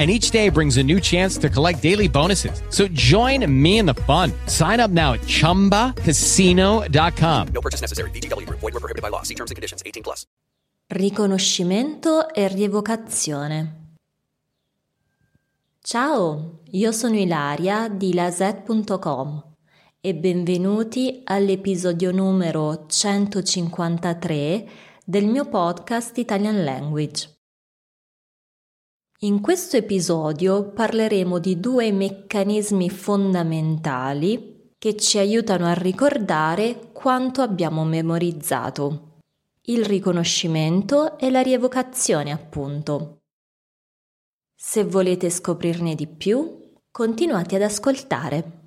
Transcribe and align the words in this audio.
and 0.00 0.10
each 0.10 0.32
day 0.32 0.48
brings 0.48 0.78
a 0.78 0.82
new 0.82 0.98
chance 0.98 1.36
to 1.36 1.50
collect 1.50 1.82
daily 1.82 2.08
bonuses. 2.08 2.62
So 2.70 2.88
join 2.88 3.44
me 3.46 3.78
in 3.78 3.84
the 3.84 3.94
fun. 4.06 4.32
Sign 4.46 4.80
up 4.80 4.90
now 4.90 5.12
at 5.12 5.20
ChumbaCasino.com. 5.26 7.48
No 7.52 7.60
purchase 7.60 7.82
necessary. 7.82 8.10
VGW. 8.12 8.48
Void 8.48 8.72
were 8.72 8.80
prohibited 8.80 9.02
by 9.02 9.10
law. 9.10 9.20
See 9.22 9.34
terms 9.34 9.50
and 9.50 9.56
conditions. 9.56 9.82
18 9.84 10.02
plus. 10.02 10.24
Riconoscimento 10.88 12.32
e 12.34 12.48
rievocazione. 12.48 13.74
Ciao, 15.82 16.60
io 16.72 16.92
sono 16.92 17.16
Ilaria 17.16 17.88
di 17.88 18.12
laset.com 18.12 19.42
e 20.00 20.14
benvenuti 20.14 21.22
all'episodio 21.24 22.10
numero 22.10 22.86
153 22.86 24.68
del 25.04 25.26
mio 25.26 25.46
podcast 25.46 26.18
Italian 26.18 26.64
Language. 26.64 27.39
In 29.22 29.42
questo 29.42 29.76
episodio 29.76 30.70
parleremo 30.70 31.38
di 31.38 31.60
due 31.60 31.92
meccanismi 31.92 32.88
fondamentali 32.88 34.72
che 34.78 34.96
ci 34.96 35.18
aiutano 35.18 35.66
a 35.66 35.74
ricordare 35.74 36.90
quanto 36.94 37.42
abbiamo 37.42 37.84
memorizzato. 37.84 39.18
Il 39.66 39.84
riconoscimento 39.84 41.18
e 41.18 41.30
la 41.30 41.42
rievocazione, 41.42 42.32
appunto. 42.32 43.18
Se 44.54 44.84
volete 44.84 45.28
scoprirne 45.28 45.94
di 45.94 46.06
più, 46.06 46.72
continuate 46.90 47.56
ad 47.56 47.62
ascoltare. 47.62 48.59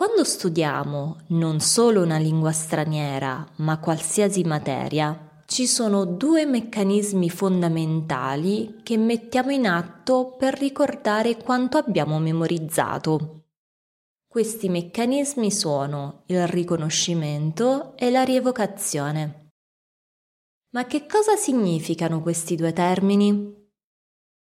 Quando 0.00 0.24
studiamo 0.24 1.18
non 1.26 1.60
solo 1.60 2.02
una 2.02 2.16
lingua 2.16 2.52
straniera, 2.52 3.46
ma 3.56 3.78
qualsiasi 3.78 4.42
materia, 4.44 5.42
ci 5.44 5.66
sono 5.66 6.06
due 6.06 6.46
meccanismi 6.46 7.28
fondamentali 7.28 8.80
che 8.82 8.96
mettiamo 8.96 9.50
in 9.50 9.66
atto 9.66 10.36
per 10.38 10.58
ricordare 10.58 11.36
quanto 11.36 11.76
abbiamo 11.76 12.18
memorizzato. 12.18 13.48
Questi 14.26 14.70
meccanismi 14.70 15.50
sono 15.50 16.22
il 16.28 16.46
riconoscimento 16.46 17.94
e 17.98 18.10
la 18.10 18.22
rievocazione. 18.22 19.50
Ma 20.70 20.86
che 20.86 21.04
cosa 21.04 21.36
significano 21.36 22.22
questi 22.22 22.56
due 22.56 22.72
termini? 22.72 23.54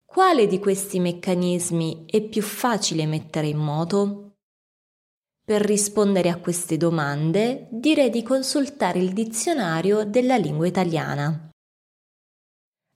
Quale 0.05 0.47
di 0.47 0.61
questi 0.61 1.01
meccanismi 1.01 2.05
è 2.07 2.23
più 2.23 2.43
facile 2.43 3.05
mettere 3.05 3.49
in 3.49 3.59
moto? 3.59 4.30
Per 5.51 5.63
rispondere 5.63 6.29
a 6.29 6.39
queste 6.39 6.77
domande 6.77 7.67
direi 7.73 8.09
di 8.09 8.23
consultare 8.23 9.01
il 9.01 9.13
dizionario 9.13 10.05
della 10.05 10.37
lingua 10.37 10.69
italiana. 10.69 11.51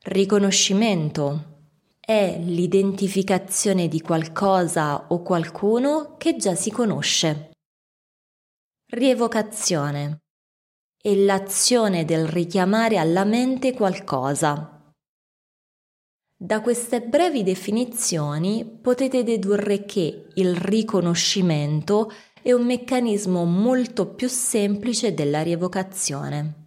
Riconoscimento 0.04 1.72
è 1.98 2.38
l'identificazione 2.38 3.88
di 3.88 4.00
qualcosa 4.00 5.08
o 5.08 5.20
qualcuno 5.22 6.14
che 6.16 6.36
già 6.36 6.54
si 6.54 6.70
conosce. 6.70 7.50
Rievocazione 8.92 10.18
è 10.96 11.12
l'azione 11.12 12.04
del 12.04 12.28
richiamare 12.28 12.98
alla 12.98 13.24
mente 13.24 13.72
qualcosa. 13.72 14.92
Da 16.36 16.60
queste 16.60 17.02
brevi 17.02 17.42
definizioni 17.42 18.64
potete 18.64 19.24
dedurre 19.24 19.84
che 19.84 20.28
il 20.34 20.54
riconoscimento 20.54 22.12
è 22.44 22.52
un 22.52 22.66
meccanismo 22.66 23.46
molto 23.46 24.06
più 24.06 24.28
semplice 24.28 25.14
della 25.14 25.40
rievocazione. 25.40 26.66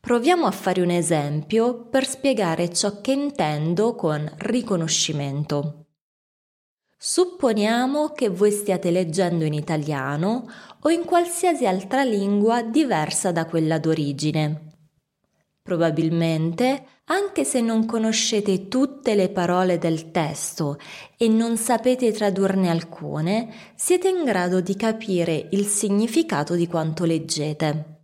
Proviamo 0.00 0.46
a 0.46 0.52
fare 0.52 0.80
un 0.82 0.90
esempio 0.90 1.88
per 1.88 2.06
spiegare 2.06 2.72
ciò 2.72 3.00
che 3.00 3.10
intendo 3.10 3.96
con 3.96 4.24
riconoscimento. 4.38 5.86
Supponiamo 6.96 8.12
che 8.12 8.28
voi 8.28 8.52
stiate 8.52 8.92
leggendo 8.92 9.42
in 9.42 9.52
italiano 9.52 10.48
o 10.80 10.90
in 10.90 11.04
qualsiasi 11.04 11.66
altra 11.66 12.04
lingua 12.04 12.62
diversa 12.62 13.32
da 13.32 13.46
quella 13.46 13.80
d'origine. 13.80 14.65
Probabilmente 15.66 16.86
anche 17.06 17.42
se 17.42 17.60
non 17.60 17.86
conoscete 17.86 18.68
tutte 18.68 19.16
le 19.16 19.30
parole 19.30 19.78
del 19.78 20.12
testo 20.12 20.78
e 21.16 21.26
non 21.26 21.56
sapete 21.56 22.12
tradurne 22.12 22.70
alcune, 22.70 23.52
siete 23.74 24.08
in 24.08 24.22
grado 24.22 24.60
di 24.60 24.76
capire 24.76 25.48
il 25.50 25.66
significato 25.66 26.54
di 26.54 26.68
quanto 26.68 27.04
leggete. 27.04 27.94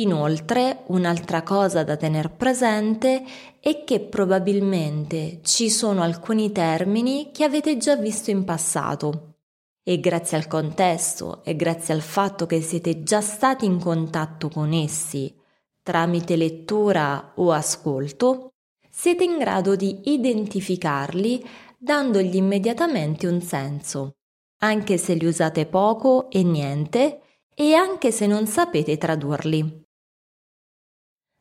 Inoltre, 0.00 0.82
un'altra 0.86 1.44
cosa 1.44 1.84
da 1.84 1.96
tener 1.96 2.32
presente 2.32 3.22
è 3.60 3.84
che 3.84 4.00
probabilmente 4.00 5.38
ci 5.44 5.70
sono 5.70 6.02
alcuni 6.02 6.50
termini 6.50 7.30
che 7.32 7.44
avete 7.44 7.76
già 7.76 7.94
visto 7.94 8.32
in 8.32 8.42
passato 8.42 9.36
e 9.84 10.00
grazie 10.00 10.38
al 10.38 10.48
contesto 10.48 11.44
e 11.44 11.54
grazie 11.54 11.94
al 11.94 12.00
fatto 12.00 12.46
che 12.46 12.60
siete 12.60 13.04
già 13.04 13.20
stati 13.20 13.64
in 13.64 13.78
contatto 13.78 14.48
con 14.48 14.72
essi 14.72 15.38
tramite 15.82 16.36
lettura 16.36 17.32
o 17.36 17.52
ascolto, 17.52 18.52
siete 18.88 19.24
in 19.24 19.38
grado 19.38 19.74
di 19.74 20.12
identificarli 20.12 21.44
dandogli 21.76 22.36
immediatamente 22.36 23.26
un 23.26 23.40
senso, 23.40 24.16
anche 24.58 24.96
se 24.96 25.14
li 25.14 25.26
usate 25.26 25.66
poco 25.66 26.30
e 26.30 26.42
niente 26.42 27.20
e 27.54 27.74
anche 27.74 28.12
se 28.12 28.26
non 28.26 28.46
sapete 28.46 28.96
tradurli. 28.96 29.84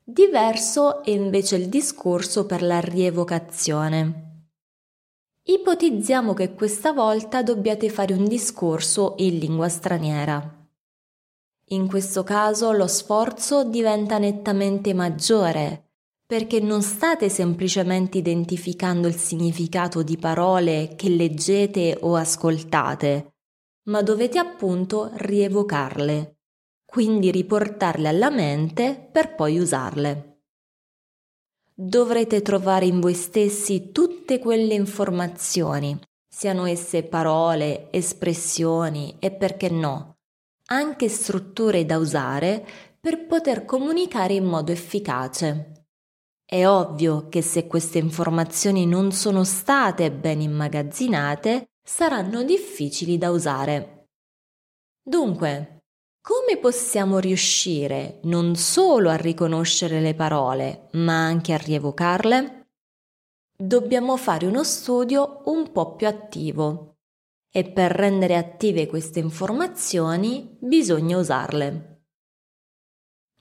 Diverso 0.03 1.03
è 1.03 1.12
invece 1.12 1.56
il 1.58 1.69
discorso 1.69 2.46
per 2.46 2.63
la 2.63 2.79
rievocazione. 2.79 4.29
Ipotizziamo 5.44 6.34
che 6.34 6.53
questa 6.53 6.91
volta 6.91 7.44
dobbiate 7.44 7.90
fare 7.90 8.13
un 8.13 8.28
discorso 8.28 9.16
in 9.18 9.38
lingua 9.38 9.69
straniera. 9.69 10.61
In 11.72 11.88
questo 11.88 12.24
caso 12.24 12.74
lo 12.74 12.88
sforzo 12.88 13.64
diventa 13.64 14.18
nettamente 14.18 14.94
maggiore, 14.94 15.92
perché 16.26 16.59
non 16.59 16.82
state 16.82 17.30
semplicemente 17.30 18.18
identificando 18.18 19.08
il 19.08 19.16
significato 19.16 20.04
di 20.04 20.18
parole 20.18 20.96
che 20.97 21.08
leggete 21.08 21.97
o 22.02 22.16
ascoltate, 22.16 23.35
ma 23.84 24.02
dovete 24.02 24.38
appunto 24.38 25.12
rievocarle, 25.14 26.40
quindi 26.84 27.32
riportarle 27.32 28.09
alla 28.09 28.29
mente 28.29 29.09
per 29.09 29.34
poi 29.35 29.58
usarle. 29.58 30.41
Dovrete 31.73 32.41
trovare 32.41 32.85
in 32.85 33.00
voi 33.00 33.14
stessi 33.14 33.91
tutte 33.94 34.40
quelle 34.40 34.73
informazioni, 34.73 35.97
siano 36.28 36.66
esse 36.66 37.03
parole, 37.03 37.88
espressioni 37.91 39.16
e 39.20 39.32
perché 39.32 39.70
no, 39.70 40.18
anche 40.72 41.09
strutture 41.09 41.85
da 41.85 41.97
usare 41.97 42.66
per 43.00 43.26
poter 43.26 43.66
comunicare 43.66 44.34
in 44.34 44.46
modo 44.46 44.72
efficace. 44.72 45.85
È 46.46 46.66
ovvio 46.66 47.28
che 47.29 47.41
se 47.41 47.68
queste 47.68 47.97
informazioni 47.97 48.85
non 48.85 49.12
sono 49.12 49.44
state 49.44 50.12
ben 50.12 50.41
immagazzinate, 50.41 51.72
saranno 51.84 52.44
difficili 52.44 53.18
da 53.18 53.29
usare. 53.32 54.08
Dunque, 55.03 55.79
come 56.22 56.58
possiamo 56.59 57.20
riuscire 57.20 58.20
non 58.23 58.56
solo 58.56 59.09
a 59.09 59.16
riconoscere 59.16 60.00
le 60.00 60.14
parole, 60.14 60.90
ma 60.94 61.26
anche 61.26 61.53
a 61.53 61.58
rievocarle? 61.58 62.62
dobbiamo 63.62 64.18
fare 64.18 64.47
uno 64.47 64.64
studio 64.64 65.44
un 65.46 65.72
po' 65.72 65.96
più 65.96 66.08
attivo 66.08 66.96
e 67.52 67.70
per 67.70 67.92
rendere 67.92 68.38
attive 68.38 68.88
queste 68.88 69.20
informazioni 69.20 70.58
bisogna 70.59 71.18
usarle. 71.18 71.90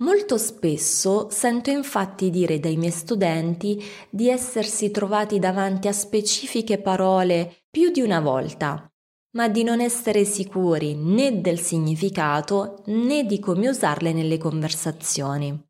Molto 0.00 0.38
spesso 0.38 1.28
sento 1.30 1.70
infatti 1.70 2.30
dire 2.30 2.58
dai 2.58 2.76
miei 2.76 2.90
studenti 2.90 3.82
di 4.08 4.28
essersi 4.28 4.90
trovati 4.90 5.38
davanti 5.38 5.88
a 5.88 5.92
specifiche 5.92 6.78
parole 6.78 7.64
più 7.70 7.90
di 7.90 8.00
una 8.00 8.20
volta, 8.20 8.90
ma 9.32 9.48
di 9.48 9.62
non 9.62 9.80
essere 9.80 10.24
sicuri 10.24 10.94
né 10.94 11.40
del 11.40 11.60
significato 11.60 12.82
né 12.86 13.24
di 13.24 13.38
come 13.38 13.68
usarle 13.68 14.12
nelle 14.12 14.38
conversazioni. 14.38 15.68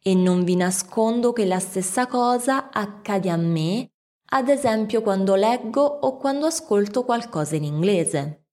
E 0.00 0.14
non 0.14 0.44
vi 0.44 0.54
nascondo 0.54 1.32
che 1.32 1.46
la 1.46 1.58
stessa 1.58 2.06
cosa 2.06 2.70
accade 2.70 3.30
a 3.30 3.36
me, 3.36 3.92
ad 4.30 4.48
esempio 4.48 5.00
quando 5.00 5.34
leggo 5.34 5.82
o 5.82 6.16
quando 6.16 6.46
ascolto 6.46 7.04
qualcosa 7.04 7.56
in 7.56 7.64
inglese. 7.64 8.44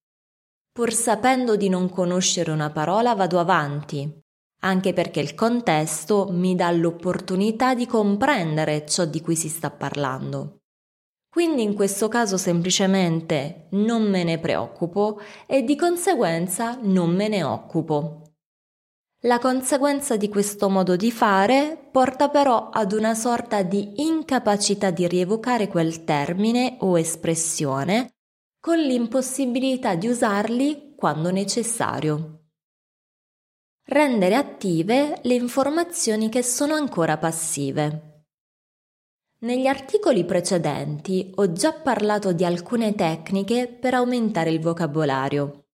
Pur 0.72 0.94
sapendo 0.94 1.56
di 1.56 1.70
non 1.70 1.90
conoscere 1.90 2.52
una 2.52 2.70
parola 2.70 3.14
vado 3.16 3.40
avanti, 3.40 4.22
anche 4.62 4.94
perché 4.94 5.20
il 5.20 5.36
contesto 5.36 6.28
mi 6.32 6.56
dà 6.56 6.72
l'opportunità 6.72 7.74
di 7.74 7.86
comprendere 7.86 8.86
ciò 8.86 9.06
di 9.06 9.22
cui 9.22 9.36
si 9.36 9.50
sta 9.50 9.70
parlando. 9.70 10.60
Quindi 11.30 11.64
in 11.64 11.74
questo 11.74 12.08
caso 12.08 12.38
semplicemente 12.38 13.68
non 13.72 14.10
me 14.10 14.24
ne 14.24 14.40
preoccupo 14.40 15.20
e 15.46 15.64
di 15.64 15.76
conseguenza 15.76 16.80
non 16.82 17.14
me 17.14 17.28
ne 17.28 17.44
occupo. 17.44 18.25
La 19.26 19.40
conseguenza 19.40 20.18
di 20.18 20.30
questo 20.30 20.70
modo 20.70 20.96
di 20.96 21.12
fare 21.12 21.90
porta 21.92 22.30
però 22.30 22.70
ad 22.70 22.92
una 22.92 23.16
sorta 23.16 23.64
di 23.64 24.02
incapacità 24.04 24.92
di 24.92 25.08
rievocare 25.08 25.68
quel 25.68 26.04
termine 26.04 26.78
o 26.82 26.98
espressione 26.98 28.14
con 28.60 28.78
l'impossibilità 28.78 29.96
di 29.96 30.08
usarli 30.08 30.94
quando 30.96 31.32
necessario 31.32 32.42
rendere 33.88 34.36
attive 34.36 35.20
le 35.22 35.34
informazioni 35.36 36.30
che 36.30 36.42
sono 36.42 36.74
ancora 36.74 37.18
passive. 37.18 38.24
Negli 39.40 39.68
articoli 39.68 40.26
precedenti 40.26 41.32
ho 41.36 41.52
già 41.52 41.74
parlato 41.74 42.32
di 42.32 42.44
alcune 42.44 42.96
tecniche 42.96 43.68
per 43.68 43.94
aumentare 43.94 44.50
il 44.50 44.60
vocabolario, 44.60 45.65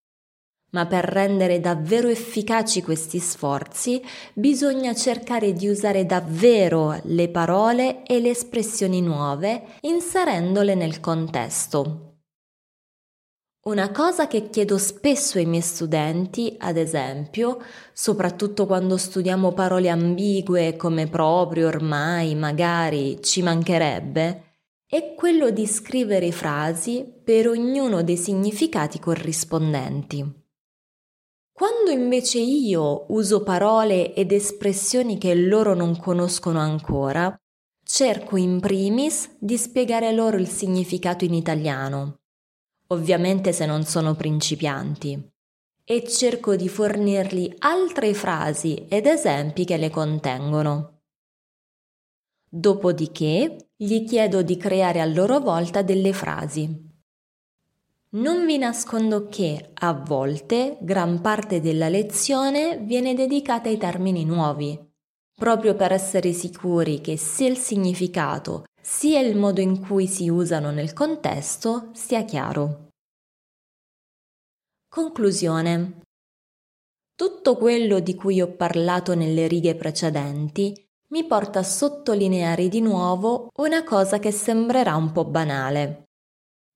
ma 0.72 0.86
per 0.86 1.04
rendere 1.04 1.60
davvero 1.60 2.08
efficaci 2.08 2.82
questi 2.82 3.18
sforzi 3.18 4.02
bisogna 4.34 4.94
cercare 4.94 5.52
di 5.52 5.68
usare 5.68 6.06
davvero 6.06 6.98
le 7.04 7.28
parole 7.28 8.02
e 8.04 8.20
le 8.20 8.30
espressioni 8.30 9.00
nuove 9.00 9.76
inserendole 9.80 10.74
nel 10.74 11.00
contesto. 11.00 12.08
Una 13.64 13.92
cosa 13.92 14.26
che 14.26 14.50
chiedo 14.50 14.76
spesso 14.76 15.38
ai 15.38 15.46
miei 15.46 15.62
studenti, 15.62 16.56
ad 16.58 16.76
esempio, 16.76 17.62
soprattutto 17.92 18.66
quando 18.66 18.96
studiamo 18.96 19.52
parole 19.52 19.88
ambigue 19.88 20.74
come 20.74 21.06
proprio, 21.06 21.68
ormai, 21.68 22.34
magari, 22.34 23.22
ci 23.22 23.40
mancherebbe, 23.40 24.56
è 24.84 25.14
quello 25.14 25.50
di 25.50 25.64
scrivere 25.66 26.32
frasi 26.32 27.06
per 27.22 27.46
ognuno 27.46 28.02
dei 28.02 28.16
significati 28.16 28.98
corrispondenti. 28.98 30.41
Quando 31.62 31.92
invece 31.92 32.40
io 32.40 33.04
uso 33.10 33.44
parole 33.44 34.14
ed 34.14 34.32
espressioni 34.32 35.16
che 35.16 35.32
loro 35.32 35.76
non 35.76 35.96
conoscono 35.96 36.58
ancora, 36.58 37.40
cerco 37.84 38.36
in 38.36 38.58
primis 38.58 39.36
di 39.38 39.56
spiegare 39.56 40.10
loro 40.10 40.38
il 40.38 40.48
significato 40.48 41.24
in 41.24 41.34
italiano 41.34 42.22
ovviamente 42.88 43.52
se 43.52 43.64
non 43.64 43.84
sono 43.84 44.16
principianti, 44.16 45.30
e 45.84 46.08
cerco 46.08 46.56
di 46.56 46.68
fornirgli 46.68 47.54
altre 47.60 48.12
frasi 48.12 48.86
ed 48.88 49.06
esempi 49.06 49.64
che 49.64 49.76
le 49.76 49.88
contengono. 49.88 51.02
Dopodiché 52.48 53.70
gli 53.76 54.04
chiedo 54.04 54.42
di 54.42 54.56
creare 54.56 55.00
a 55.00 55.06
loro 55.06 55.38
volta 55.38 55.82
delle 55.82 56.12
frasi. 56.12 56.91
Non 58.14 58.44
vi 58.44 58.58
nascondo 58.58 59.28
che 59.28 59.70
a 59.72 59.94
volte 59.94 60.76
gran 60.82 61.22
parte 61.22 61.62
della 61.62 61.88
lezione 61.88 62.76
viene 62.76 63.14
dedicata 63.14 63.70
ai 63.70 63.78
termini 63.78 64.26
nuovi, 64.26 64.78
proprio 65.34 65.74
per 65.74 65.92
essere 65.92 66.34
sicuri 66.34 67.00
che 67.00 67.16
sia 67.16 67.48
il 67.48 67.56
significato 67.56 68.64
sia 68.82 69.20
il 69.20 69.34
modo 69.34 69.62
in 69.62 69.80
cui 69.80 70.06
si 70.06 70.28
usano 70.28 70.70
nel 70.70 70.92
contesto 70.92 71.88
sia 71.94 72.22
chiaro. 72.24 72.88
Conclusione. 74.88 76.02
Tutto 77.14 77.56
quello 77.56 78.00
di 78.00 78.14
cui 78.14 78.42
ho 78.42 78.48
parlato 78.48 79.14
nelle 79.14 79.46
righe 79.46 79.74
precedenti 79.74 80.74
mi 81.08 81.24
porta 81.24 81.60
a 81.60 81.62
sottolineare 81.62 82.68
di 82.68 82.82
nuovo 82.82 83.48
una 83.56 83.82
cosa 83.84 84.18
che 84.18 84.32
sembrerà 84.32 84.96
un 84.96 85.12
po' 85.12 85.24
banale. 85.24 86.08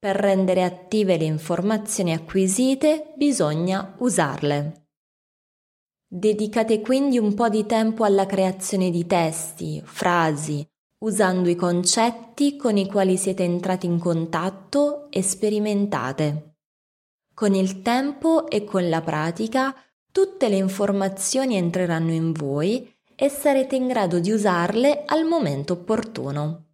Per 0.06 0.14
rendere 0.14 0.62
attive 0.62 1.17
le 1.17 1.25
informazioni 1.25 2.12
acquisite 2.12 3.12
bisogna 3.17 3.97
usarle. 3.99 4.87
Dedicate 6.06 6.81
quindi 6.81 7.19
un 7.19 7.35
po' 7.35 7.49
di 7.49 7.67
tempo 7.67 8.05
alla 8.05 8.25
creazione 8.25 8.91
di 8.91 9.05
testi, 9.05 9.82
frasi, 9.85 10.64
usando 10.99 11.49
i 11.49 11.56
concetti 11.56 12.55
con 12.55 12.76
i 12.76 12.87
quali 12.87 13.17
siete 13.17 13.43
entrati 13.43 13.87
in 13.87 13.99
contatto 13.99 15.11
e 15.11 15.23
sperimentate. 15.23 16.59
Con 17.35 17.56
il 17.56 17.82
tempo 17.82 18.49
e 18.49 18.62
con 18.62 18.88
la 18.88 19.00
pratica 19.00 19.75
tutte 20.12 20.49
le 20.49 20.56
informazioni 20.56 21.56
entreranno 21.56 22.12
in 22.12 22.31
voi 22.31 22.97
e 23.17 23.29
sarete 23.29 23.75
in 23.75 23.88
grado 23.88 24.20
di 24.20 24.31
usarle 24.31 25.02
al 25.05 25.25
momento 25.25 25.73
opportuno. 25.73 26.65